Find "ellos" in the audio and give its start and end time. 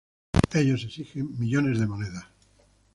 0.53-0.83